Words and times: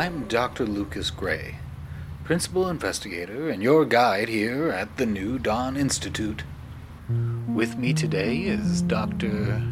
I'm 0.00 0.26
Dr. 0.28 0.64
Lucas 0.64 1.10
Gray, 1.10 1.56
principal 2.24 2.70
investigator 2.70 3.50
and 3.50 3.62
your 3.62 3.84
guide 3.84 4.30
here 4.30 4.70
at 4.70 4.96
the 4.96 5.04
New 5.04 5.38
Dawn 5.38 5.76
Institute. 5.76 6.42
With 7.46 7.76
me 7.76 7.92
today 7.92 8.38
is 8.38 8.80
Dr. 8.80 9.62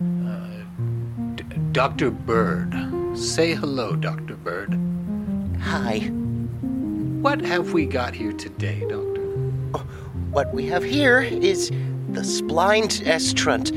Uh, 0.00 0.46
D- 1.34 1.42
Dr. 1.72 2.12
Bird. 2.12 2.72
Say 3.18 3.56
hello, 3.56 3.96
Dr. 3.96 4.36
Bird. 4.36 4.78
Hi. 5.62 5.98
What 7.22 7.40
have 7.40 7.72
we 7.72 7.86
got 7.86 8.14
here 8.14 8.32
today, 8.32 8.82
Doctor? 8.82 9.24
What 10.30 10.54
we 10.54 10.66
have 10.66 10.84
here 10.84 11.22
is 11.22 11.72
the 12.10 12.22
splint 12.22 13.02
estrunt. 13.04 13.72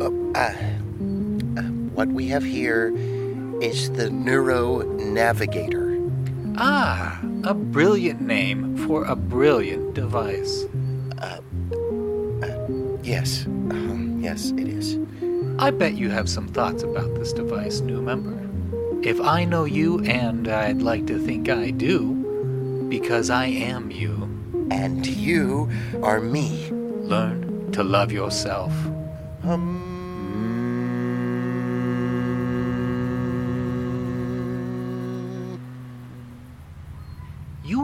Oh, 0.00 0.32
uh, 0.34 0.38
uh, 0.40 0.69
what 2.00 2.08
we 2.12 2.28
have 2.28 2.42
here 2.42 2.94
is 3.60 3.90
the 3.90 4.08
Neuro 4.08 4.78
Navigator. 4.96 6.00
Ah, 6.56 7.20
a 7.44 7.52
brilliant 7.52 8.22
name 8.22 8.74
for 8.86 9.04
a 9.04 9.14
brilliant 9.14 9.92
device. 9.92 10.64
Uh, 11.18 11.40
Yes, 13.02 13.44
um, 13.44 14.18
yes, 14.22 14.50
it 14.56 14.66
is. 14.66 14.98
I 15.58 15.70
bet 15.72 15.92
you 15.98 16.08
have 16.08 16.26
some 16.30 16.48
thoughts 16.48 16.82
about 16.82 17.14
this 17.16 17.34
device, 17.34 17.80
new 17.80 18.00
member. 18.00 18.38
If 19.06 19.20
I 19.20 19.44
know 19.44 19.64
you, 19.64 20.00
and 20.04 20.48
I'd 20.48 20.80
like 20.80 21.06
to 21.08 21.18
think 21.18 21.50
I 21.50 21.70
do, 21.70 22.14
because 22.88 23.28
I 23.28 23.44
am 23.46 23.90
you, 23.90 24.14
And 24.70 25.06
you 25.06 25.68
are 26.02 26.20
me. 26.20 26.70
learn 27.14 27.70
to 27.72 27.82
love 27.84 28.10
yourself. 28.10 28.72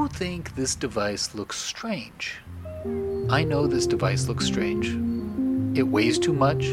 You 0.06 0.10
think 0.10 0.54
this 0.54 0.76
device 0.76 1.34
looks 1.34 1.58
strange. 1.58 2.36
I 3.28 3.42
know 3.42 3.66
this 3.66 3.88
device 3.88 4.28
looks 4.28 4.46
strange. 4.46 4.86
It 5.76 5.82
weighs 5.82 6.20
too 6.20 6.32
much. 6.32 6.64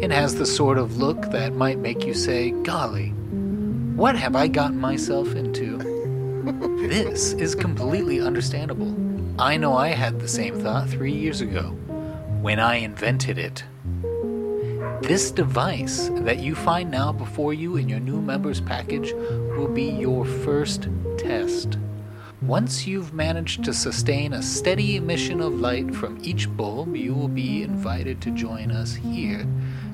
It 0.00 0.10
has 0.10 0.34
the 0.34 0.44
sort 0.44 0.76
of 0.76 0.96
look 0.96 1.30
that 1.30 1.54
might 1.54 1.78
make 1.78 2.04
you 2.04 2.14
say, 2.14 2.50
Golly, 2.50 3.10
what 3.94 4.16
have 4.16 4.34
I 4.34 4.48
gotten 4.48 4.80
myself 4.80 5.36
into? 5.36 5.78
this 6.88 7.34
is 7.34 7.54
completely 7.54 8.20
understandable. 8.20 8.92
I 9.40 9.56
know 9.56 9.76
I 9.76 9.90
had 9.90 10.18
the 10.18 10.26
same 10.26 10.60
thought 10.60 10.88
three 10.88 11.14
years 11.14 11.42
ago 11.42 11.76
when 12.42 12.58
I 12.58 12.78
invented 12.78 13.38
it. 13.38 13.62
This 15.00 15.30
device 15.30 16.10
that 16.22 16.40
you 16.40 16.56
find 16.56 16.90
now 16.90 17.12
before 17.12 17.54
you 17.54 17.76
in 17.76 17.88
your 17.88 18.00
new 18.00 18.20
members 18.20 18.60
package 18.60 19.12
will 19.56 19.68
be 19.68 19.84
your 19.84 20.24
first 20.24 20.88
test. 21.18 21.78
Once 22.46 22.86
you've 22.86 23.14
managed 23.14 23.64
to 23.64 23.72
sustain 23.72 24.34
a 24.34 24.42
steady 24.42 24.96
emission 24.96 25.40
of 25.40 25.54
light 25.54 25.94
from 25.94 26.18
each 26.22 26.54
bulb, 26.58 26.94
you 26.94 27.14
will 27.14 27.26
be 27.28 27.62
invited 27.62 28.20
to 28.20 28.30
join 28.32 28.70
us 28.70 28.94
here 28.94 29.46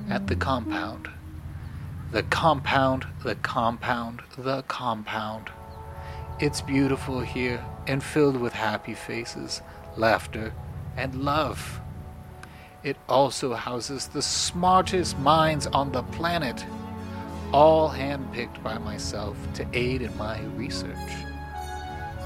at 0.08 0.26
the 0.26 0.34
compound. 0.34 1.08
The 2.10 2.24
compound, 2.24 3.06
the 3.22 3.36
compound, 3.36 4.22
the 4.36 4.62
compound. 4.62 5.48
It's 6.40 6.60
beautiful 6.60 7.20
here 7.20 7.64
and 7.86 8.02
filled 8.02 8.36
with 8.36 8.52
happy 8.52 8.94
faces, 8.94 9.62
laughter, 9.96 10.52
and 10.96 11.22
love. 11.22 11.80
It 12.82 12.96
also 13.08 13.54
houses 13.54 14.08
the 14.08 14.22
smartest 14.22 15.16
minds 15.20 15.68
on 15.68 15.92
the 15.92 16.02
planet, 16.02 16.66
all 17.52 17.90
handpicked 17.90 18.60
by 18.60 18.78
myself 18.78 19.36
to 19.54 19.68
aid 19.72 20.02
in 20.02 20.16
my 20.16 20.40
research. 20.56 21.29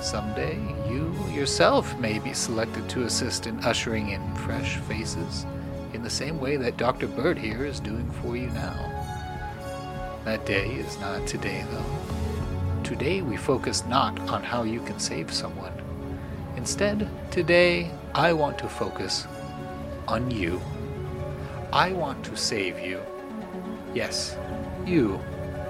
Someday, 0.04 0.58
you 0.86 1.14
yourself 1.32 1.98
may 1.98 2.18
be 2.18 2.34
selected 2.34 2.90
to 2.90 3.04
assist 3.04 3.46
in 3.46 3.58
ushering 3.64 4.10
in 4.10 4.34
fresh 4.34 4.76
faces, 4.76 5.46
in 5.94 6.02
the 6.02 6.10
same 6.10 6.38
way 6.38 6.58
that 6.58 6.76
Dr. 6.76 7.06
Bird 7.06 7.38
here 7.38 7.64
is 7.64 7.80
doing 7.80 8.10
for 8.20 8.36
you 8.36 8.48
now. 8.48 8.76
That 10.26 10.44
day 10.44 10.72
is 10.72 11.00
not 11.00 11.26
today, 11.26 11.64
though. 11.70 12.82
Today, 12.82 13.22
we 13.22 13.38
focus 13.38 13.82
not 13.86 14.20
on 14.28 14.42
how 14.42 14.64
you 14.64 14.82
can 14.82 14.98
save 14.98 15.32
someone. 15.32 15.72
Instead, 16.58 17.08
today, 17.30 17.90
I 18.14 18.34
want 18.34 18.58
to 18.58 18.68
focus 18.68 19.26
on 20.06 20.30
you. 20.30 20.60
I 21.72 21.92
want 21.92 22.22
to 22.26 22.36
save 22.36 22.78
you. 22.78 23.00
Yes, 23.94 24.36
you, 24.84 25.18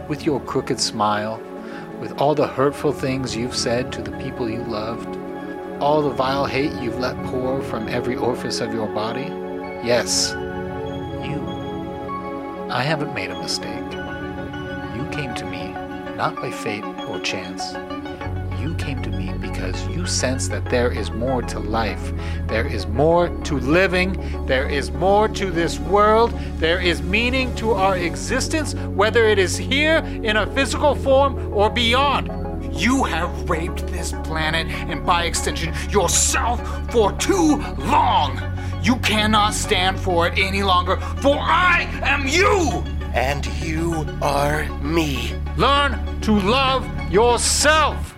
with 0.08 0.26
your 0.26 0.40
crooked 0.40 0.80
smile, 0.80 1.40
with 2.00 2.20
all 2.20 2.34
the 2.34 2.46
hurtful 2.46 2.92
things 2.92 3.36
you've 3.36 3.56
said 3.56 3.92
to 3.92 4.02
the 4.02 4.16
people 4.18 4.50
you 4.50 4.62
loved, 4.64 5.16
all 5.80 6.02
the 6.02 6.10
vile 6.10 6.46
hate 6.46 6.72
you've 6.80 6.98
let 6.98 7.16
pour 7.24 7.62
from 7.62 7.88
every 7.88 8.16
orifice 8.16 8.60
of 8.60 8.72
your 8.72 8.88
body. 8.88 9.26
Yes, 9.86 10.32
you. 11.24 11.40
I 12.70 12.82
haven't 12.82 13.14
made 13.14 13.30
a 13.30 13.38
mistake. 13.40 13.92
You 14.96 15.08
came 15.10 15.34
to 15.34 15.44
me 15.44 15.72
not 16.16 16.36
by 16.36 16.50
fate 16.50 16.84
or 17.08 17.20
chance. 17.20 17.74
You 18.60 18.74
came 18.74 19.02
to 19.02 19.10
me 19.10 19.13
because 19.64 19.96
you 19.96 20.06
sense 20.06 20.48
that 20.48 20.64
there 20.66 20.92
is 20.92 21.10
more 21.10 21.40
to 21.42 21.58
life. 21.58 22.12
There 22.48 22.66
is 22.66 22.86
more 22.86 23.28
to 23.44 23.58
living. 23.58 24.12
There 24.46 24.68
is 24.68 24.90
more 24.92 25.28
to 25.28 25.50
this 25.50 25.78
world. 25.78 26.32
There 26.56 26.80
is 26.80 27.02
meaning 27.02 27.54
to 27.56 27.72
our 27.72 27.96
existence, 27.96 28.74
whether 28.74 29.24
it 29.24 29.38
is 29.38 29.56
here 29.56 29.98
in 29.98 30.36
a 30.36 30.46
physical 30.54 30.94
form 30.94 31.52
or 31.52 31.70
beyond. 31.70 32.30
You 32.74 33.04
have 33.04 33.48
raped 33.48 33.86
this 33.86 34.12
planet 34.24 34.66
and, 34.66 35.06
by 35.06 35.24
extension, 35.24 35.72
yourself 35.88 36.60
for 36.90 37.12
too 37.12 37.56
long. 37.78 38.40
You 38.82 38.96
cannot 38.96 39.54
stand 39.54 39.98
for 39.98 40.26
it 40.26 40.38
any 40.38 40.62
longer, 40.62 40.96
for 41.22 41.36
I 41.38 41.88
am 42.02 42.26
you. 42.26 42.84
And 43.14 43.46
you 43.62 44.06
are 44.20 44.68
me. 44.82 45.32
Learn 45.56 46.20
to 46.22 46.32
love 46.32 46.84
yourself. 47.10 48.13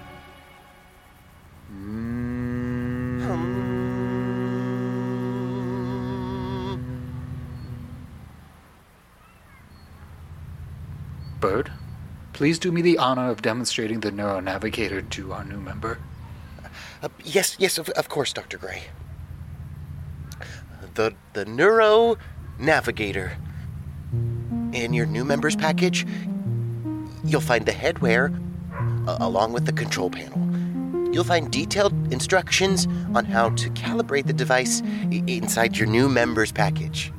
Please 12.32 12.58
do 12.58 12.72
me 12.72 12.82
the 12.82 12.98
honor 12.98 13.30
of 13.30 13.40
demonstrating 13.40 14.00
the 14.00 14.10
Neuro 14.10 14.40
Navigator 14.40 15.00
to 15.00 15.32
our 15.32 15.44
new 15.44 15.58
member. 15.60 15.98
Uh, 17.02 17.08
yes, 17.24 17.56
yes, 17.58 17.78
of, 17.78 17.88
of 17.90 18.08
course, 18.08 18.32
Dr. 18.32 18.58
Gray. 18.58 18.82
The, 20.94 21.14
the 21.34 21.44
Neuro 21.44 22.16
Navigator. 22.58 23.36
In 24.72 24.92
your 24.92 25.06
new 25.06 25.24
members 25.24 25.54
package, 25.56 26.06
you'll 27.24 27.40
find 27.40 27.64
the 27.64 27.72
headwear 27.72 28.34
uh, 29.08 29.16
along 29.20 29.52
with 29.52 29.64
the 29.66 29.72
control 29.72 30.10
panel. 30.10 30.42
You'll 31.14 31.24
find 31.24 31.50
detailed 31.50 31.92
instructions 32.12 32.86
on 33.14 33.24
how 33.24 33.50
to 33.50 33.70
calibrate 33.70 34.26
the 34.26 34.32
device 34.32 34.82
i- 34.84 35.22
inside 35.26 35.76
your 35.76 35.86
new 35.88 36.08
members 36.08 36.50
package. 36.52 37.12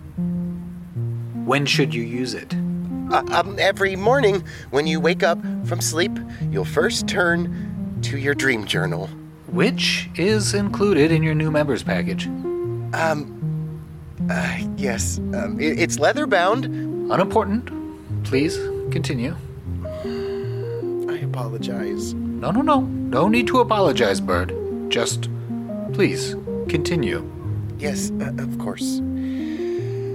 When 1.45 1.65
should 1.65 1.94
you 1.95 2.03
use 2.03 2.33
it? 2.33 2.53
Uh, 3.12 3.23
um, 3.31 3.56
every 3.59 3.95
morning 3.95 4.44
when 4.72 4.85
you 4.85 5.00
wake 5.00 5.23
up 5.23 5.40
from 5.66 5.79
sleep, 5.79 6.12
you'll 6.51 6.65
first 6.65 7.07
turn 7.07 7.98
to 8.01 8.18
your 8.18 8.36
dream 8.36 8.65
journal. 8.65 9.07
Which 9.48 10.09
is 10.15 10.54
included 10.54 11.12
in 11.12 11.24
your 11.24 11.33
new 11.33 11.50
members 11.50 11.83
package. 11.83 12.27
Um, 12.94 13.81
uh, 14.30 14.57
yes, 14.75 15.19
um, 15.19 15.57
it, 15.59 15.80
it's 15.80 16.00
leather 16.00 16.27
bound. 16.27 16.65
Unimportant. 16.65 17.71
Please 18.25 18.57
continue. 18.92 19.36
I 20.03 21.19
apologize. 21.19 22.13
No, 22.13 22.51
no, 22.51 22.62
no. 22.62 22.81
No 22.81 23.30
need 23.30 23.48
to 23.48 23.62
apologize, 23.62 24.19
Bird. 24.19 24.53
Just 24.89 25.30
please 25.94 26.36
continue. 26.68 27.30
Yes, 27.80 28.12
uh, 28.19 28.33
of 28.38 28.57
course. 28.60 29.00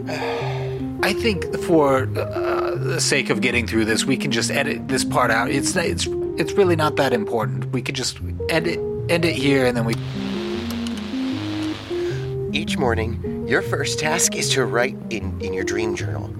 I 0.08 1.12
think 1.12 1.56
for 1.60 2.04
uh, 2.16 2.74
the 2.76 3.00
sake 3.00 3.30
of 3.30 3.40
getting 3.40 3.66
through 3.66 3.84
this, 3.84 4.04
we 4.04 4.16
can 4.16 4.30
just 4.30 4.50
edit 4.50 4.88
this 4.88 5.04
part 5.04 5.30
out. 5.30 5.50
It's 5.50 5.74
it's 5.76 6.06
it's 6.38 6.52
really 6.52 6.76
not 6.76 6.96
that 6.96 7.12
important. 7.12 7.66
We 7.72 7.82
could 7.82 7.94
just 7.94 8.18
edit 8.48 8.78
end 9.08 9.24
it 9.24 9.34
here, 9.34 9.66
and 9.66 9.76
then 9.76 9.84
we. 9.84 9.94
Each 12.52 12.76
morning, 12.76 13.46
your 13.48 13.62
first 13.62 13.98
task 13.98 14.36
is 14.36 14.50
to 14.50 14.66
write 14.66 14.96
in, 15.08 15.40
in 15.40 15.54
your 15.54 15.64
dream 15.64 15.96
journal. 15.96 16.30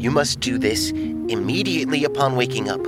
You 0.00 0.10
must 0.10 0.40
do 0.40 0.58
this 0.58 0.90
immediately 0.90 2.04
upon 2.04 2.34
waking 2.34 2.68
up. 2.68 2.80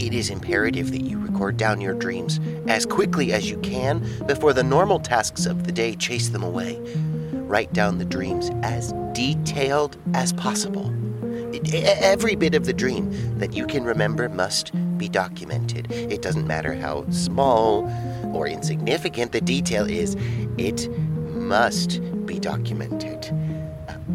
It 0.00 0.12
is 0.12 0.28
imperative 0.28 0.90
that 0.90 1.02
you 1.02 1.18
record 1.18 1.56
down 1.56 1.80
your 1.80 1.94
dreams 1.94 2.40
as 2.66 2.84
quickly 2.84 3.32
as 3.32 3.48
you 3.48 3.58
can 3.58 4.04
before 4.26 4.52
the 4.52 4.64
normal 4.64 4.98
tasks 4.98 5.46
of 5.46 5.64
the 5.64 5.72
day 5.72 5.94
chase 5.94 6.28
them 6.28 6.42
away. 6.42 6.80
Write 7.48 7.72
down 7.72 7.96
the 7.96 8.04
dreams 8.04 8.50
as 8.62 8.92
detailed 9.14 9.96
as 10.12 10.34
possible. 10.34 10.94
Every 11.72 12.36
bit 12.36 12.54
of 12.54 12.66
the 12.66 12.74
dream 12.74 13.38
that 13.38 13.54
you 13.54 13.66
can 13.66 13.84
remember 13.84 14.28
must 14.28 14.70
be 14.98 15.08
documented. 15.08 15.90
It 15.90 16.20
doesn't 16.20 16.46
matter 16.46 16.74
how 16.74 17.08
small 17.10 17.90
or 18.34 18.46
insignificant 18.46 19.32
the 19.32 19.40
detail 19.40 19.88
is, 19.88 20.14
it 20.58 20.90
must 21.30 22.00
be 22.26 22.38
documented. 22.38 23.34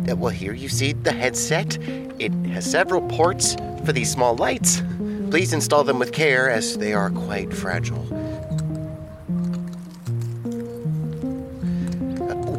Uh, 0.08 0.16
well, 0.16 0.30
here 0.30 0.54
you 0.54 0.70
see 0.70 0.94
the 0.94 1.12
headset. 1.12 1.78
It 2.20 2.32
has 2.50 2.70
several 2.70 3.02
ports 3.10 3.56
for 3.84 3.94
these 3.94 4.12
small 4.12 4.36
lights. 4.36 4.84
Please 5.32 5.54
install 5.54 5.84
them 5.84 5.98
with 5.98 6.12
care 6.12 6.52
as 6.52 6.78
they 6.78 6.94
are 6.94 7.10
quite 7.10 7.52
fragile. 7.52 8.06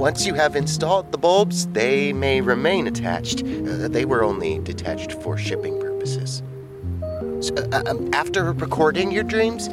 Once 0.05 0.27
you 0.27 0.35
have 0.35 0.55
installed 0.55 1.11
the 1.13 1.17
bulbs, 1.17 1.67
they 1.69 2.13
may 2.13 2.39
remain 2.39 2.87
attached. 2.87 3.43
Uh, 3.43 3.89
they 3.89 4.05
were 4.05 4.23
only 4.23 4.59
detached 4.59 5.13
for 5.13 5.39
shipping 5.39 5.81
purposes. 5.81 6.43
So, 7.41 7.55
uh, 7.73 7.85
um, 7.87 8.13
after 8.13 8.53
recording 8.53 9.11
your 9.11 9.23
dreams, 9.23 9.67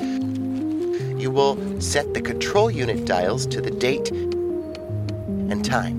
you 1.22 1.32
will 1.32 1.58
set 1.82 2.14
the 2.14 2.22
control 2.22 2.72
unit 2.72 3.04
dials 3.04 3.46
to 3.48 3.60
the 3.60 3.72
date 3.72 4.10
and 4.12 5.66
time. 5.66 5.98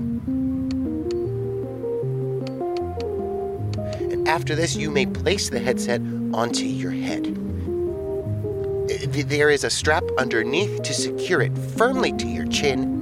And 4.11 4.27
after 4.27 4.55
this, 4.55 4.75
you 4.75 4.89
may 4.89 5.05
place 5.05 5.51
the 5.51 5.59
headset 5.59 6.01
onto 6.33 6.65
your 6.65 6.89
head. 6.89 7.27
Uh, 8.89 9.23
there 9.27 9.51
is 9.51 9.63
a 9.63 9.69
strap 9.69 10.03
underneath 10.17 10.81
to 10.81 10.91
secure 10.91 11.43
it 11.43 11.55
firmly 11.77 12.13
to 12.13 12.25
your 12.25 12.47
chin 12.47 12.92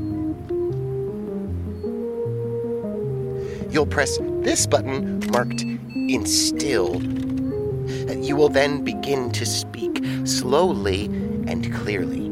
you'll 3.71 3.85
press 3.85 4.19
this 4.41 4.67
button 4.67 5.19
marked 5.31 5.63
Instill. 6.09 7.01
You 8.23 8.35
will 8.35 8.49
then 8.49 8.83
begin 8.83 9.31
to 9.31 9.45
speak 9.45 10.03
slowly 10.25 11.05
and 11.47 11.73
clearly. 11.73 12.25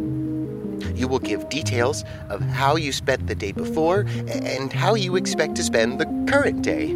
You 0.93 1.07
will 1.07 1.19
give 1.19 1.47
details 1.49 2.03
of 2.29 2.41
how 2.41 2.75
you 2.75 2.91
spent 2.91 3.27
the 3.27 3.35
day 3.35 3.53
before 3.53 4.01
and 4.27 4.71
how 4.71 4.95
you 4.95 5.15
expect 5.15 5.55
to 5.55 5.63
spend 5.63 5.99
the 5.99 6.05
current 6.29 6.61
day. 6.61 6.95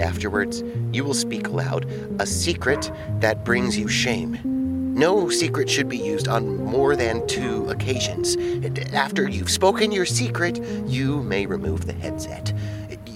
Afterwards, 0.00 0.62
you 0.92 1.04
will 1.04 1.14
speak 1.14 1.48
aloud 1.48 1.86
a 2.20 2.26
secret 2.26 2.90
that 3.18 3.44
brings 3.44 3.76
you 3.76 3.88
shame. 3.88 4.38
No 4.94 5.28
secret 5.28 5.68
should 5.68 5.88
be 5.88 5.98
used 5.98 6.28
on 6.28 6.56
more 6.64 6.94
than 6.94 7.26
two 7.26 7.68
occasions. 7.68 8.36
After 8.92 9.28
you've 9.28 9.50
spoken 9.50 9.92
your 9.92 10.06
secret, 10.06 10.62
you 10.86 11.22
may 11.22 11.46
remove 11.46 11.86
the 11.86 11.92
headset 11.92 12.52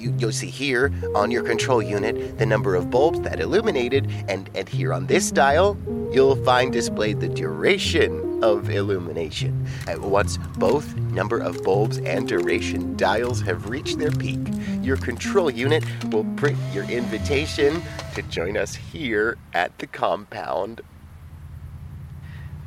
you, 0.05 0.15
you'll 0.19 0.33
see 0.33 0.51
here 0.51 0.93
on 1.15 1.31
your 1.31 1.43
control 1.43 1.83
unit 1.83 2.39
the 2.39 2.47
number 2.47 2.75
of 2.75 2.91
bulbs 2.91 3.21
that 3.23 3.41
illuminated, 3.41 4.11
and, 4.29 4.51
and 4.55 4.69
here 4.69 4.93
on 4.93 5.06
this 5.06 5.31
dial, 5.31 5.77
you'll 6.12 6.37
find 6.45 6.73
displayed 6.73 7.21
the 7.21 7.29
duration 7.29 8.43
of 8.45 8.69
illumination. 8.69 9.67
And 9.89 10.03
once 10.03 10.37
both 10.59 10.95
number 10.97 11.39
of 11.39 11.62
bulbs 11.65 11.99
and 11.99 12.29
duration 12.29 12.97
dials 12.97 13.41
have 13.43 13.71
reached 13.71 13.99
their 13.99 14.11
peak, 14.11 14.41
your 14.83 14.99
control 14.99 15.51
unit 15.51 15.85
will 16.11 16.25
print 16.37 16.59
your 16.73 16.85
invitation 16.85 17.83
to 18.15 18.23
join 18.23 18.56
us 18.56 18.75
here 18.75 19.39
at 19.55 19.79
the 19.79 19.87
compound. 19.87 20.83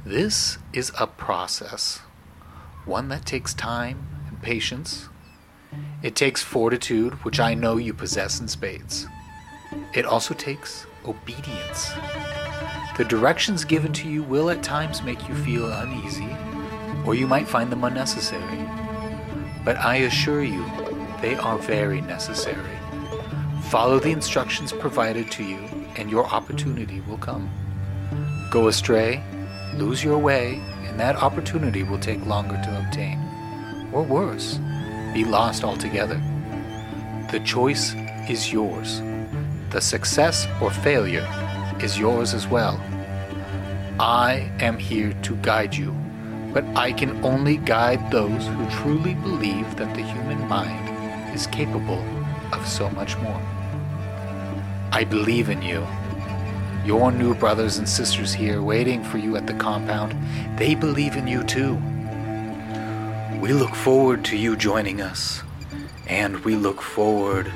This 0.03 0.57
is 0.73 0.91
a 0.99 1.05
process, 1.05 1.99
one 2.85 3.09
that 3.09 3.25
takes 3.25 3.53
time 3.53 4.07
and 4.27 4.41
patience 4.41 5.09
it 6.03 6.15
takes 6.15 6.43
fortitude, 6.43 7.13
which 7.25 7.39
I 7.39 7.53
know 7.53 7.77
you 7.77 7.93
possess 7.93 8.39
in 8.39 8.47
spades. 8.47 9.07
It 9.93 10.05
also 10.05 10.33
takes 10.33 10.85
obedience. 11.05 11.91
The 12.97 13.05
directions 13.05 13.63
given 13.63 13.93
to 13.93 14.07
you 14.07 14.23
will 14.23 14.49
at 14.49 14.63
times 14.63 15.03
make 15.03 15.27
you 15.27 15.35
feel 15.35 15.71
uneasy, 15.71 16.35
or 17.05 17.15
you 17.15 17.27
might 17.27 17.47
find 17.47 17.71
them 17.71 17.83
unnecessary. 17.83 18.67
But 19.63 19.77
I 19.77 19.97
assure 19.97 20.43
you, 20.43 20.65
they 21.21 21.35
are 21.35 21.57
very 21.57 22.01
necessary. 22.01 22.77
Follow 23.69 23.99
the 23.99 24.11
instructions 24.11 24.71
provided 24.71 25.29
to 25.31 25.43
you, 25.43 25.57
and 25.95 26.09
your 26.09 26.25
opportunity 26.25 27.01
will 27.01 27.17
come. 27.17 27.49
Go 28.49 28.67
astray, 28.67 29.23
lose 29.75 30.03
your 30.03 30.17
way, 30.19 30.61
and 30.85 30.99
that 30.99 31.17
opportunity 31.17 31.83
will 31.83 31.99
take 31.99 32.25
longer 32.25 32.55
to 32.55 32.79
obtain. 32.79 33.19
Or 33.91 34.03
worse, 34.03 34.59
be 35.13 35.25
lost 35.25 35.63
altogether. 35.63 36.21
The 37.31 37.39
choice 37.41 37.93
is 38.29 38.51
yours. 38.51 39.01
The 39.69 39.81
success 39.81 40.47
or 40.61 40.71
failure 40.71 41.27
is 41.81 41.99
yours 41.99 42.33
as 42.33 42.47
well. 42.47 42.81
I 43.99 44.51
am 44.59 44.77
here 44.77 45.13
to 45.23 45.35
guide 45.37 45.75
you, 45.75 45.91
but 46.53 46.63
I 46.75 46.91
can 46.91 47.23
only 47.25 47.57
guide 47.57 48.11
those 48.11 48.47
who 48.47 48.69
truly 48.69 49.15
believe 49.15 49.75
that 49.75 49.93
the 49.95 50.03
human 50.03 50.47
mind 50.47 51.35
is 51.35 51.47
capable 51.47 52.03
of 52.53 52.67
so 52.67 52.89
much 52.91 53.17
more. 53.17 53.41
I 54.91 55.03
believe 55.03 55.49
in 55.49 55.61
you. 55.61 55.85
Your 56.85 57.11
new 57.11 57.35
brothers 57.35 57.77
and 57.77 57.89
sisters 57.89 58.33
here 58.33 58.61
waiting 58.61 59.03
for 59.03 59.17
you 59.17 59.35
at 59.35 59.45
the 59.45 59.53
compound, 59.53 60.15
they 60.57 60.73
believe 60.75 61.17
in 61.17 61.27
you 61.27 61.43
too. 61.43 61.81
We 63.39 63.53
look 63.53 63.75
forward 63.75 64.25
to 64.25 64.35
you 64.35 64.55
joining 64.55 64.99
us, 64.99 65.43
and 66.07 66.43
we 66.43 66.55
look 66.55 66.81
forward 66.81 67.51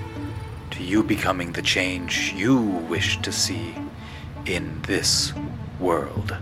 to 0.69 0.83
you 0.83 1.01
becoming 1.01 1.54
the 1.54 1.63
change 1.63 2.33
you 2.33 2.62
wish 2.62 3.19
to 3.24 3.31
see 3.31 3.74
in 4.45 4.80
this 4.83 5.33
world. 5.80 6.38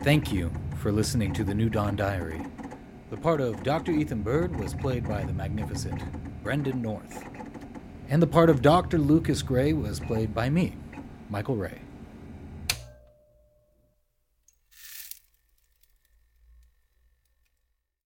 Thank 0.00 0.32
you 0.32 0.52
for 0.76 0.92
listening 0.92 1.32
to 1.32 1.42
the 1.42 1.54
New 1.54 1.68
Dawn 1.68 1.96
Diary. 1.96 2.40
The 3.10 3.16
part 3.16 3.40
of 3.40 3.64
Dr. 3.64 3.90
Ethan 3.90 4.22
Bird 4.22 4.54
was 4.60 4.74
played 4.74 5.08
by 5.08 5.24
the 5.24 5.32
magnificent 5.32 6.00
Brendan 6.44 6.80
North 6.80 7.24
and 8.08 8.22
the 8.22 8.26
part 8.26 8.50
of 8.50 8.62
Dr. 8.62 8.98
Lucas 8.98 9.42
Gray 9.42 9.72
was 9.72 10.00
played 10.00 10.34
by 10.34 10.48
me, 10.48 10.74
Michael 11.28 11.56
Ray. 11.56 11.80